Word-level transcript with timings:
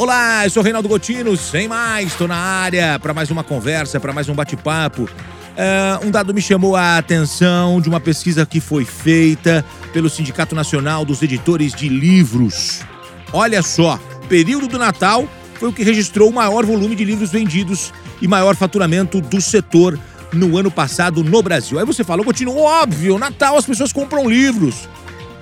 Olá, 0.00 0.46
eu 0.46 0.50
sou 0.50 0.62
Reinaldo 0.62 0.88
Gotino, 0.88 1.36
sem 1.36 1.68
mais, 1.68 2.06
estou 2.06 2.26
na 2.26 2.34
área 2.34 2.98
para 2.98 3.12
mais 3.12 3.30
uma 3.30 3.44
conversa, 3.44 4.00
para 4.00 4.14
mais 4.14 4.30
um 4.30 4.34
bate-papo. 4.34 5.02
Uh, 5.02 6.06
um 6.06 6.10
dado 6.10 6.32
me 6.32 6.40
chamou 6.40 6.74
a 6.74 6.96
atenção 6.96 7.82
de 7.82 7.88
uma 7.90 8.00
pesquisa 8.00 8.46
que 8.46 8.60
foi 8.60 8.86
feita 8.86 9.62
pelo 9.92 10.08
Sindicato 10.08 10.54
Nacional 10.54 11.04
dos 11.04 11.20
Editores 11.20 11.74
de 11.74 11.90
Livros. 11.90 12.80
Olha 13.30 13.60
só, 13.60 14.00
período 14.26 14.68
do 14.68 14.78
Natal 14.78 15.28
foi 15.56 15.68
o 15.68 15.72
que 15.72 15.84
registrou 15.84 16.30
o 16.30 16.32
maior 16.32 16.64
volume 16.64 16.96
de 16.96 17.04
livros 17.04 17.30
vendidos 17.30 17.92
e 18.22 18.26
maior 18.26 18.56
faturamento 18.56 19.20
do 19.20 19.38
setor 19.38 20.00
no 20.32 20.56
ano 20.56 20.70
passado 20.70 21.22
no 21.22 21.42
Brasil. 21.42 21.78
Aí 21.78 21.84
você 21.84 22.02
fala, 22.02 22.24
Gotino, 22.24 22.56
óbvio, 22.56 23.18
Natal 23.18 23.58
as 23.58 23.66
pessoas 23.66 23.92
compram 23.92 24.26
livros. 24.26 24.88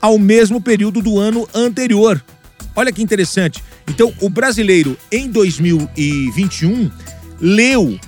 ao 0.00 0.18
mesmo 0.18 0.60
período 0.60 1.00
do 1.00 1.18
ano 1.18 1.48
anterior. 1.54 2.22
Olha 2.74 2.92
que 2.92 3.02
interessante. 3.02 3.62
Então, 3.88 4.12
o 4.20 4.28
brasileiro 4.28 4.96
em 5.10 5.28
2021 5.30 6.90
leu 7.40 7.98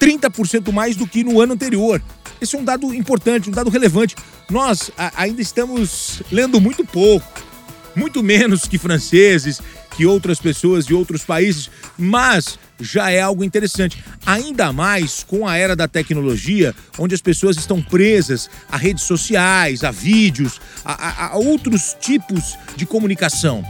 30% 0.00 0.72
mais 0.72 0.96
do 0.96 1.06
que 1.06 1.22
no 1.22 1.40
ano 1.40 1.54
anterior. 1.54 2.02
Esse 2.40 2.56
é 2.56 2.58
um 2.58 2.64
dado 2.64 2.92
importante, 2.92 3.48
um 3.48 3.52
dado 3.52 3.70
relevante. 3.70 4.16
Nós 4.50 4.90
ainda 5.16 5.40
estamos 5.40 6.22
lendo 6.30 6.60
muito 6.60 6.84
pouco 6.84 7.51
muito 7.94 8.22
menos 8.22 8.66
que 8.66 8.78
franceses, 8.78 9.60
que 9.96 10.06
outras 10.06 10.40
pessoas 10.40 10.86
de 10.86 10.94
outros 10.94 11.22
países, 11.24 11.70
mas 11.98 12.58
já 12.80 13.10
é 13.10 13.20
algo 13.20 13.44
interessante. 13.44 14.02
Ainda 14.24 14.72
mais 14.72 15.22
com 15.22 15.46
a 15.46 15.56
era 15.56 15.76
da 15.76 15.86
tecnologia, 15.86 16.74
onde 16.98 17.14
as 17.14 17.20
pessoas 17.20 17.56
estão 17.56 17.82
presas 17.82 18.48
a 18.70 18.76
redes 18.76 19.04
sociais, 19.04 19.84
a 19.84 19.90
vídeos, 19.90 20.60
a, 20.84 20.92
a, 20.92 21.26
a 21.28 21.36
outros 21.36 21.96
tipos 22.00 22.56
de 22.76 22.86
comunicação. 22.86 23.62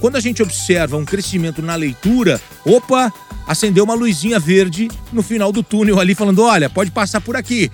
Quando 0.00 0.16
a 0.16 0.20
gente 0.20 0.42
observa 0.42 0.96
um 0.96 1.04
crescimento 1.04 1.62
na 1.62 1.74
leitura, 1.74 2.40
opa, 2.64 3.12
acendeu 3.46 3.84
uma 3.84 3.94
luzinha 3.94 4.38
verde 4.38 4.88
no 5.12 5.22
final 5.22 5.52
do 5.52 5.62
túnel 5.62 5.98
ali, 5.98 6.14
falando: 6.14 6.42
olha, 6.42 6.68
pode 6.68 6.90
passar 6.90 7.20
por 7.20 7.36
aqui, 7.36 7.70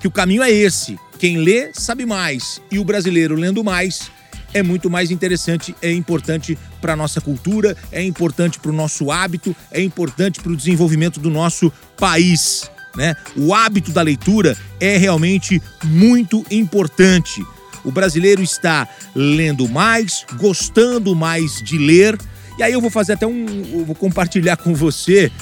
que 0.00 0.08
o 0.08 0.10
caminho 0.10 0.42
é 0.42 0.50
esse. 0.50 0.98
Quem 1.18 1.38
lê 1.38 1.72
sabe 1.72 2.04
mais, 2.04 2.60
e 2.70 2.78
o 2.78 2.84
brasileiro 2.84 3.36
lendo 3.36 3.62
mais 3.62 4.10
é 4.54 4.62
muito 4.62 4.90
mais 4.90 5.10
interessante, 5.10 5.74
é 5.80 5.92
importante 5.92 6.58
para 6.80 6.92
a 6.92 6.96
nossa 6.96 7.20
cultura, 7.20 7.76
é 7.90 8.02
importante 8.02 8.58
para 8.58 8.70
o 8.70 8.74
nosso 8.74 9.10
hábito, 9.10 9.54
é 9.70 9.80
importante 9.82 10.40
para 10.40 10.52
o 10.52 10.56
desenvolvimento 10.56 11.20
do 11.20 11.30
nosso 11.30 11.72
país. 11.96 12.70
Né? 12.96 13.14
O 13.36 13.54
hábito 13.54 13.90
da 13.90 14.02
leitura 14.02 14.56
é 14.80 14.96
realmente 14.96 15.62
muito 15.84 16.44
importante. 16.50 17.44
O 17.84 17.90
brasileiro 17.90 18.42
está 18.42 18.86
lendo 19.14 19.68
mais, 19.68 20.24
gostando 20.38 21.14
mais 21.14 21.62
de 21.62 21.78
ler. 21.78 22.18
E 22.58 22.62
aí 22.62 22.72
eu 22.72 22.80
vou 22.80 22.90
fazer 22.90 23.14
até 23.14 23.26
um. 23.26 23.84
vou 23.84 23.94
compartilhar 23.94 24.56
com 24.56 24.74
você 24.74 25.32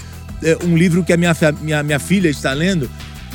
é, 0.42 0.56
um 0.64 0.76
livro 0.76 1.04
que 1.04 1.12
a 1.12 1.16
minha, 1.16 1.36
minha, 1.60 1.82
minha 1.82 1.98
filha 1.98 2.28
está 2.28 2.52
lendo, 2.52 2.90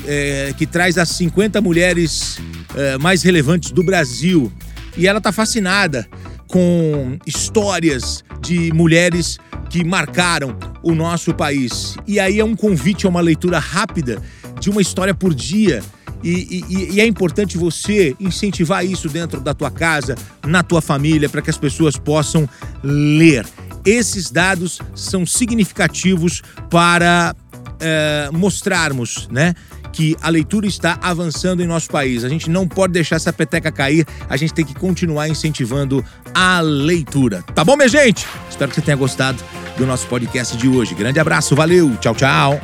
é, 0.06 0.52
que 0.56 0.66
traz 0.66 0.98
as 0.98 1.10
50 1.10 1.60
mulheres 1.60 2.38
é, 2.74 2.98
mais 2.98 3.22
relevantes 3.22 3.70
do 3.70 3.84
Brasil 3.84 4.50
e 4.96 5.06
ela 5.06 5.20
tá 5.20 5.32
fascinada 5.32 6.06
com 6.48 7.18
histórias 7.26 8.24
de 8.40 8.72
mulheres 8.72 9.38
que 9.68 9.84
marcaram 9.84 10.56
o 10.82 10.94
nosso 10.94 11.34
país. 11.34 11.96
E 12.06 12.20
aí 12.20 12.38
é 12.38 12.44
um 12.44 12.54
convite 12.54 13.06
a 13.06 13.08
uma 13.08 13.20
leitura 13.20 13.58
rápida 13.58 14.22
de 14.60 14.70
uma 14.70 14.80
história 14.80 15.14
por 15.14 15.34
dia. 15.34 15.82
E, 16.22 16.64
e, 16.68 16.94
e, 16.94 17.00
é 17.00 17.06
importante 17.06 17.58
você 17.58 18.16
incentivar 18.18 18.84
isso 18.84 19.08
dentro 19.08 19.40
da 19.40 19.52
tua 19.52 19.70
casa, 19.70 20.16
na 20.44 20.62
tua 20.62 20.80
família, 20.80 21.28
para 21.28 21.42
que 21.42 21.50
as 21.50 21.58
pessoas 21.58 21.96
possam 21.96 22.48
ler. 22.82 23.46
Esses 23.84 24.30
dados 24.30 24.80
são 24.94 25.26
significativos 25.26 26.42
para 26.70 27.34
é, 27.78 28.28
mostrarmos, 28.32 29.28
né? 29.30 29.54
Que 29.96 30.14
a 30.20 30.28
leitura 30.28 30.66
está 30.66 30.98
avançando 31.00 31.62
em 31.62 31.66
nosso 31.66 31.88
país. 31.88 32.22
A 32.22 32.28
gente 32.28 32.50
não 32.50 32.68
pode 32.68 32.92
deixar 32.92 33.16
essa 33.16 33.32
peteca 33.32 33.72
cair, 33.72 34.06
a 34.28 34.36
gente 34.36 34.52
tem 34.52 34.62
que 34.62 34.74
continuar 34.74 35.26
incentivando 35.26 36.04
a 36.34 36.60
leitura. 36.60 37.42
Tá 37.54 37.64
bom, 37.64 37.76
minha 37.76 37.88
gente? 37.88 38.26
Espero 38.50 38.68
que 38.68 38.74
você 38.74 38.82
tenha 38.82 38.96
gostado 38.96 39.42
do 39.78 39.86
nosso 39.86 40.06
podcast 40.06 40.54
de 40.54 40.68
hoje. 40.68 40.94
Grande 40.94 41.18
abraço, 41.18 41.56
valeu, 41.56 41.96
tchau, 41.96 42.14
tchau. 42.14 42.60